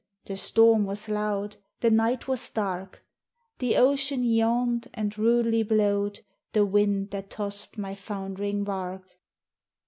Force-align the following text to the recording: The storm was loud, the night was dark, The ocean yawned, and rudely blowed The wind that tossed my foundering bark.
The 0.25 0.35
storm 0.35 0.83
was 0.85 1.09
loud, 1.09 1.57
the 1.81 1.91
night 1.91 2.27
was 2.27 2.49
dark, 2.49 3.05
The 3.59 3.77
ocean 3.77 4.23
yawned, 4.23 4.87
and 4.95 5.15
rudely 5.15 5.61
blowed 5.61 6.21
The 6.53 6.65
wind 6.65 7.11
that 7.11 7.29
tossed 7.29 7.77
my 7.77 7.93
foundering 7.93 8.63
bark. 8.63 9.19